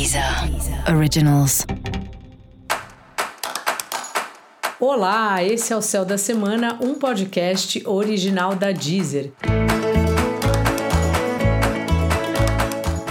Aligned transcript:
Deezer 0.00 0.24
Originals. 0.96 1.66
Olá, 4.80 5.44
esse 5.44 5.74
é 5.74 5.76
o 5.76 5.82
Céu 5.82 6.06
da 6.06 6.16
Semana, 6.16 6.78
um 6.80 6.94
podcast 6.94 7.86
original 7.86 8.54
da 8.54 8.72
Deezer. 8.72 9.30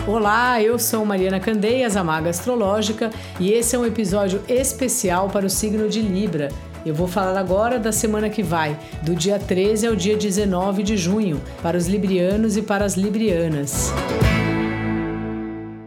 Olá, 0.07 0.63
eu 0.63 0.79
sou 0.79 1.05
Mariana 1.05 1.39
Candeias, 1.39 1.95
a 1.95 2.03
Maga 2.03 2.31
Astrológica, 2.31 3.11
e 3.39 3.51
esse 3.51 3.75
é 3.75 3.79
um 3.79 3.85
episódio 3.85 4.41
especial 4.47 5.29
para 5.29 5.45
o 5.45 5.49
signo 5.49 5.87
de 5.87 6.01
Libra. 6.01 6.49
Eu 6.83 6.95
vou 6.95 7.07
falar 7.07 7.39
agora 7.39 7.77
da 7.77 7.91
semana 7.91 8.31
que 8.31 8.41
vai, 8.41 8.75
do 9.03 9.13
dia 9.13 9.37
13 9.37 9.85
ao 9.85 9.95
dia 9.95 10.17
19 10.17 10.81
de 10.81 10.97
junho, 10.97 11.39
para 11.61 11.77
os 11.77 11.85
librianos 11.85 12.57
e 12.57 12.63
para 12.63 12.83
as 12.83 12.95
librianas. 12.95 13.93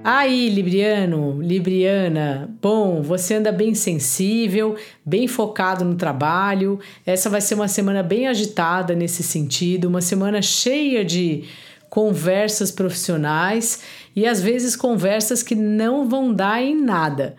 Aí, 0.04 0.48
Libriano, 0.48 1.40
Libriana, 1.40 2.50
bom, 2.60 3.00
você 3.02 3.34
anda 3.34 3.52
bem 3.52 3.72
sensível, 3.72 4.74
bem 5.04 5.28
focado 5.28 5.84
no 5.84 5.94
trabalho. 5.94 6.80
Essa 7.06 7.30
vai 7.30 7.40
ser 7.40 7.54
uma 7.54 7.68
semana 7.68 8.02
bem 8.02 8.26
agitada 8.26 8.96
nesse 8.96 9.22
sentido, 9.22 9.86
uma 9.86 10.00
semana 10.00 10.42
cheia 10.42 11.04
de 11.04 11.44
conversas 11.88 12.72
profissionais 12.72 13.82
e 14.16 14.26
às 14.26 14.42
vezes 14.42 14.74
conversas 14.74 15.40
que 15.40 15.54
não 15.54 16.08
vão 16.08 16.34
dar 16.34 16.60
em 16.60 16.74
nada. 16.74 17.36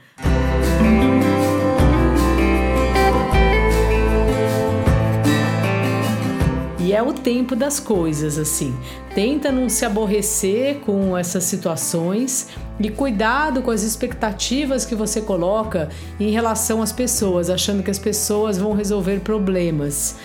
É 6.92 7.02
o 7.02 7.14
tempo 7.14 7.56
das 7.56 7.80
coisas, 7.80 8.38
assim. 8.38 8.76
Tenta 9.14 9.52
não 9.52 9.70
se 9.70 9.86
aborrecer 9.86 10.80
com 10.80 11.16
essas 11.16 11.44
situações 11.44 12.50
e 12.80 12.90
cuidado 12.90 13.62
com 13.62 13.70
as 13.70 13.84
expectativas 13.84 14.84
que 14.84 14.96
você 14.96 15.22
coloca 15.22 15.90
em 16.20 16.32
relação 16.32 16.82
às 16.82 16.92
pessoas, 16.92 17.50
achando 17.50 17.84
que 17.84 17.92
as 17.92 18.00
pessoas 18.00 18.58
vão 18.58 18.74
resolver 18.74 19.20
problemas. 19.20 20.16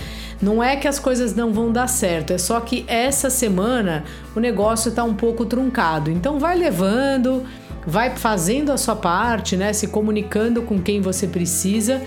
Não 0.41 0.63
é 0.63 0.77
que 0.77 0.89
as 0.89 0.99
coisas 0.99 1.35
não 1.35 1.53
vão 1.53 1.71
dar 1.71 1.89
certo, 1.89 2.33
é 2.33 2.39
só 2.39 2.61
que 2.61 2.85
essa 2.87 3.29
semana 3.29 4.05
o 4.35 4.41
negócio 4.41 4.89
está 4.89 5.05
um 5.05 5.15
pouco 5.15 5.45
truncado. 5.45 6.11
Então 6.11 6.39
vai 6.39 6.57
levando, 6.57 7.45
vai 7.87 8.17
fazendo 8.17 8.71
a 8.71 8.77
sua 8.77 8.97
parte, 8.97 9.57
né? 9.57 9.73
Se 9.73 9.89
comunicando 9.89 10.63
com 10.63 10.81
quem 10.81 11.01
você 11.01 11.27
precisa 11.27 12.01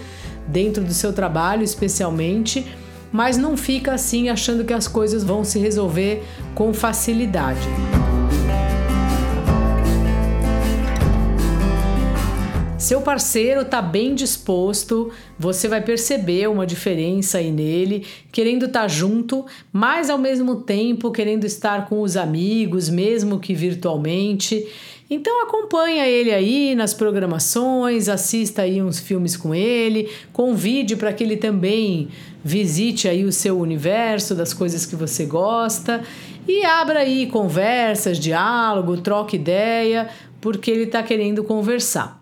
dentro 0.48 0.84
do 0.84 0.94
seu 0.94 1.12
trabalho, 1.14 1.64
especialmente 1.64 2.66
mas 3.12 3.38
não 3.38 3.58
fica 3.58 3.94
assim 3.94 4.30
achando 4.30 4.64
que 4.64 4.74
as 4.74 4.88
coisas 4.88 5.24
vão 5.24 5.44
se 5.44 5.60
resolver 5.60 6.24
com 6.56 6.74
facilidade. 6.74 7.68
Seu 12.82 13.00
parceiro 13.00 13.62
está 13.62 13.80
bem 13.80 14.16
disposto, 14.16 15.12
você 15.38 15.68
vai 15.68 15.82
perceber 15.82 16.50
uma 16.50 16.66
diferença 16.66 17.38
aí 17.38 17.52
nele, 17.52 18.08
querendo 18.32 18.66
estar 18.66 18.82
tá 18.82 18.88
junto, 18.88 19.46
mas 19.72 20.10
ao 20.10 20.18
mesmo 20.18 20.64
tempo 20.64 21.12
querendo 21.12 21.46
estar 21.46 21.88
com 21.88 22.02
os 22.02 22.18
amigos, 22.18 22.90
mesmo 22.90 23.40
que 23.40 23.54
virtualmente. 23.54 24.68
Então 25.08 25.44
acompanha 25.44 26.08
ele 26.08 26.32
aí 26.32 26.74
nas 26.74 26.92
programações, 26.92 28.10
assista 28.10 28.64
aí 28.64 28.82
uns 28.82 29.00
filmes 29.00 29.38
com 29.38 29.54
ele, 29.54 30.10
convide 30.34 30.96
para 30.96 31.14
que 31.14 31.24
ele 31.24 31.38
também 31.38 32.08
visite 32.44 33.08
aí 33.08 33.24
o 33.24 33.32
seu 33.32 33.60
universo 33.60 34.34
das 34.34 34.56
coisas 34.56 34.88
que 34.88 34.96
você 34.96 35.24
gosta 35.24 36.02
e 36.48 36.66
abra 36.66 37.02
aí 37.02 37.28
conversas, 37.28 38.18
diálogo, 38.18 38.98
troque 38.98 39.36
ideia, 39.36 40.10
porque 40.42 40.72
ele 40.72 40.86
está 40.86 41.04
querendo 41.04 41.44
conversar. 41.44 42.21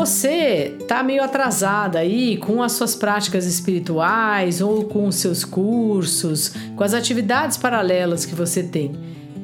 Você 0.00 0.78
tá 0.88 1.02
meio 1.02 1.22
atrasada 1.22 1.98
aí 1.98 2.38
com 2.38 2.62
as 2.62 2.72
suas 2.72 2.94
práticas 2.94 3.44
espirituais 3.44 4.62
ou 4.62 4.86
com 4.86 5.06
os 5.06 5.16
seus 5.16 5.44
cursos, 5.44 6.54
com 6.74 6.82
as 6.82 6.94
atividades 6.94 7.58
paralelas 7.58 8.24
que 8.24 8.34
você 8.34 8.62
tem. 8.62 8.92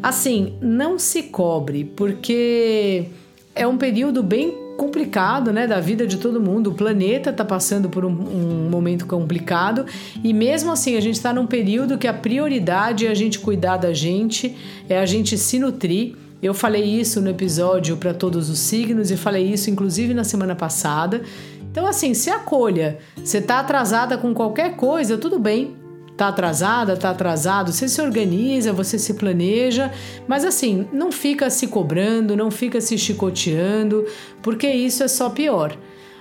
Assim, 0.02 0.54
não 0.62 0.98
se 0.98 1.24
cobre, 1.24 1.84
porque 1.84 3.08
é 3.54 3.66
um 3.66 3.76
período 3.76 4.22
bem 4.22 4.50
complicado, 4.78 5.52
né, 5.52 5.66
da 5.66 5.78
vida 5.78 6.06
de 6.06 6.16
todo 6.16 6.40
mundo. 6.40 6.70
O 6.70 6.74
planeta 6.74 7.28
está 7.28 7.44
passando 7.44 7.90
por 7.90 8.06
um, 8.06 8.08
um, 8.08 8.70
momento 8.70 9.04
complicado 9.04 9.84
e 10.24 10.32
mesmo 10.32 10.72
assim 10.72 10.96
a 10.96 11.00
gente 11.00 11.16
está 11.16 11.34
num 11.34 11.46
período 11.46 11.98
que 11.98 12.08
a 12.08 12.14
prioridade 12.14 13.06
é 13.06 13.10
a 13.10 13.14
gente 13.14 13.38
cuidar 13.40 13.76
da 13.76 13.92
gente, 13.92 14.56
é 14.88 14.98
a 14.98 15.04
gente 15.04 15.36
se 15.36 15.58
nutrir 15.58 16.14
eu 16.46 16.54
falei 16.54 16.84
isso 16.84 17.20
no 17.20 17.28
episódio 17.28 17.96
para 17.96 18.14
todos 18.14 18.48
os 18.48 18.58
signos 18.58 19.10
e 19.10 19.16
falei 19.16 19.52
isso 19.52 19.68
inclusive 19.68 20.14
na 20.14 20.24
semana 20.24 20.54
passada. 20.54 21.22
Então, 21.70 21.86
assim, 21.86 22.14
se 22.14 22.30
acolha. 22.30 22.98
Você 23.16 23.40
tá 23.40 23.60
atrasada 23.60 24.16
com 24.16 24.32
qualquer 24.32 24.76
coisa, 24.76 25.18
tudo 25.18 25.38
bem. 25.38 25.76
Tá 26.16 26.28
atrasada, 26.28 26.96
tá 26.96 27.10
atrasado, 27.10 27.70
você 27.70 27.86
se 27.86 28.00
organiza, 28.00 28.72
você 28.72 28.98
se 28.98 29.12
planeja, 29.12 29.92
mas 30.26 30.46
assim, 30.46 30.88
não 30.90 31.12
fica 31.12 31.50
se 31.50 31.66
cobrando, 31.66 32.34
não 32.34 32.50
fica 32.50 32.80
se 32.80 32.96
chicoteando, 32.96 34.06
porque 34.40 34.66
isso 34.66 35.02
é 35.02 35.08
só 35.08 35.28
pior. 35.28 35.76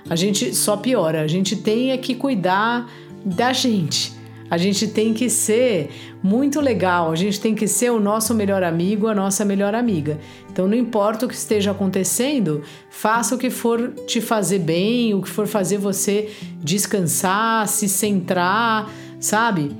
A 0.08 0.14
gente 0.14 0.54
só 0.54 0.76
piora. 0.76 1.22
A 1.22 1.26
gente 1.26 1.56
tem 1.56 1.90
é 1.90 1.96
que 1.96 2.14
cuidar 2.14 2.90
da 3.24 3.52
gente. 3.52 4.12
A 4.50 4.56
gente 4.56 4.86
tem 4.88 5.12
que 5.12 5.28
ser 5.28 5.90
muito 6.22 6.60
legal, 6.60 7.10
a 7.10 7.16
gente 7.16 7.40
tem 7.40 7.54
que 7.54 7.66
ser 7.66 7.90
o 7.90 8.00
nosso 8.00 8.34
melhor 8.34 8.62
amigo, 8.62 9.08
a 9.08 9.14
nossa 9.14 9.44
melhor 9.44 9.74
amiga. 9.74 10.18
Então, 10.50 10.68
não 10.68 10.76
importa 10.76 11.26
o 11.26 11.28
que 11.28 11.34
esteja 11.34 11.72
acontecendo, 11.72 12.62
faça 12.88 13.34
o 13.34 13.38
que 13.38 13.50
for 13.50 13.92
te 14.06 14.20
fazer 14.20 14.60
bem, 14.60 15.14
o 15.14 15.22
que 15.22 15.28
for 15.28 15.46
fazer 15.46 15.78
você 15.78 16.30
descansar, 16.62 17.66
se 17.68 17.88
centrar, 17.88 18.90
sabe? 19.20 19.70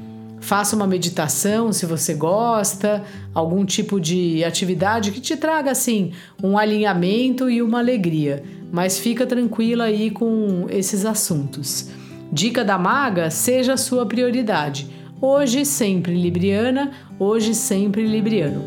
Faça 0.40 0.76
uma 0.76 0.86
meditação 0.86 1.72
se 1.72 1.86
você 1.86 2.14
gosta, 2.14 3.02
algum 3.34 3.64
tipo 3.64 3.98
de 3.98 4.44
atividade 4.44 5.10
que 5.10 5.20
te 5.20 5.36
traga 5.36 5.70
assim 5.72 6.12
um 6.42 6.56
alinhamento 6.56 7.50
e 7.50 7.60
uma 7.60 7.78
alegria. 7.78 8.44
Mas 8.70 8.98
fica 8.98 9.26
tranquila 9.26 9.84
aí 9.84 10.10
com 10.10 10.66
esses 10.68 11.04
assuntos. 11.04 11.88
Dica 12.32 12.64
da 12.64 12.78
maga: 12.78 13.30
seja 13.30 13.74
a 13.74 13.76
sua 13.76 14.06
prioridade. 14.06 14.90
Hoje 15.20 15.64
sempre 15.64 16.14
libriana, 16.14 16.92
hoje 17.18 17.54
sempre 17.54 18.06
libriano. 18.06 18.62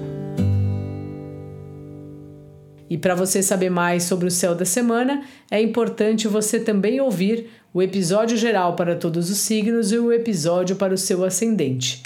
E 2.90 2.98
para 2.98 3.14
você 3.14 3.44
saber 3.44 3.70
mais 3.70 4.04
sobre 4.04 4.28
o 4.28 4.32
céu 4.32 4.56
da 4.56 4.66
semana, 4.66 5.22
é 5.52 5.62
importante 5.62 6.28
você 6.28 6.60
também 6.60 7.00
ouvir 7.00 7.48
o 7.72 7.84
episódio 7.84 8.36
geral 8.36 8.76
para 8.76 8.96
todos 8.96 9.30
os 9.30 9.38
signos 9.38 9.92
e 9.92 10.00
o 10.00 10.12
episódio 10.12 10.76
para 10.76 10.94
o 10.94 10.98
seu 10.98 11.24
ascendente. 11.24 12.02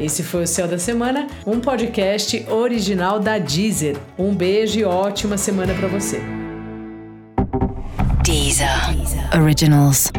Esse 0.00 0.22
foi 0.22 0.44
o 0.44 0.46
Céu 0.46 0.66
da 0.66 0.78
Semana, 0.78 1.26
um 1.46 1.60
podcast 1.60 2.46
original 2.50 3.20
da 3.20 3.38
Deezer. 3.38 3.96
Um 4.18 4.34
beijo 4.34 4.78
e 4.78 4.84
ótima 4.84 5.38
semana 5.38 5.72
para 5.74 5.88
você. 5.88 6.43
Deezer. 8.24 9.34
Originals. 9.34 10.10